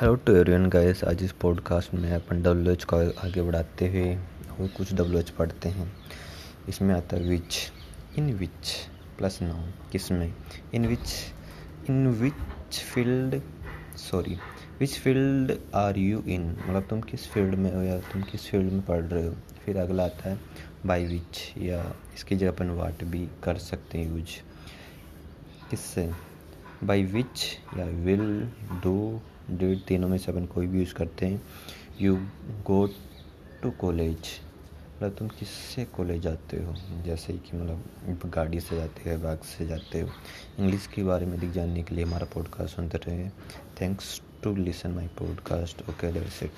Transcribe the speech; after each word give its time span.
Hello 0.00 0.14
to 0.14 0.36
everyone 0.36 0.66
guys 0.66 1.04
आज 1.04 1.22
इस 1.22 1.32
podcast 1.32 1.94
में 1.94 2.12
अपन 2.12 2.42
डब्ल्यू 2.42 2.72
एच 2.72 2.84
को 2.84 2.96
आगे 2.96 3.42
बढ़ाते 3.42 3.88
हुए 3.88 4.16
और 4.16 4.68
कुछ 4.68 4.94
डब्ल्यू 4.94 5.18
एच 5.18 5.30
पढ़ते 5.30 5.68
हैं। 5.68 5.92
इसमें 6.68 6.94
आता 6.94 7.16
है 7.16 7.22
विच 7.22 7.72
इन 8.18 8.32
विच 8.34 8.90
प्लस 9.18 9.38
नाउन 9.42 9.74
किसमें? 9.92 10.34
In 10.74 10.86
which 10.86 11.12
in 11.90 12.06
which 12.08 12.78
field 12.94 13.40
sorry 13.96 14.38
which 14.80 14.98
field 14.98 15.52
are 15.74 15.98
you 15.98 16.22
in 16.22 16.50
मतलब 16.50 16.86
तुम 16.90 17.00
किस 17.00 17.28
फ़ील्ड 17.28 17.54
में 17.54 17.74
हो 17.74 17.82
या 17.82 17.98
तुम 17.98 18.22
किस 18.22 18.50
फ़ील्ड 18.50 18.72
में 18.72 18.82
पढ़ 18.82 19.04
रहे 19.04 19.26
हो? 19.26 19.34
फिर 19.66 19.76
अगला 19.76 20.04
आता 20.04 20.30
है 20.30 20.40
बाई 20.86 21.04
विच 21.04 21.54
या 21.58 21.94
इसकी 22.14 22.36
जगह 22.36 22.50
अपन 22.50 22.70
वाट 22.70 23.04
भी 23.04 23.28
कर 23.42 23.56
सकते 23.56 23.98
हैं 23.98 24.08
यूज़ 24.08 24.28
किससे? 25.70 26.10
बाई 26.84 27.04
विच 27.04 27.58
या 27.76 27.84
विल 27.84 28.48
डू 28.82 29.20
डेट 29.50 29.84
तीनों 29.84 30.08
में 30.08 30.18
से 30.18 30.32
अपन 30.32 30.46
कोई 30.46 30.66
भी 30.66 30.78
यूज़ 30.78 30.94
करते 30.94 31.26
हैं। 31.26 31.42
यू 32.00 32.16
गो 32.66 32.86
टू 33.62 33.70
कॉलेज 33.70 34.18
मतलब 34.96 35.16
तुम 35.18 35.28
किससे 35.28 35.84
कॉलेज 35.84 36.22
जाते 36.22 36.56
हो? 36.56 36.74
जैसे 37.02 37.32
कि 37.32 37.56
मतलब 37.56 38.20
गाड़ी 38.26 38.60
से 38.60 38.76
जाते 38.76 39.10
हो 39.10 39.18
बाइक 39.18 39.44
से 39.44 39.66
जाते 39.66 40.00
हो। 40.00 40.08
इंग्लिश 40.58 40.86
के 40.86 41.04
बारे 41.04 41.26
में 41.26 41.38
अधिक 41.38 41.52
जानने 41.52 41.82
के 41.82 41.94
लिए 41.94 42.04
हमारा 42.04 42.26
पॉडकास्ट 42.34 42.76
सुनते 42.76 42.98
रहे। 42.98 43.28
Thanks 43.80 44.22
to 44.42 44.56
listen 44.56 44.90
my 44.90 45.06
podcast 45.06 45.82
okay 45.90 46.12
that's 46.12 46.42
it 46.42 46.52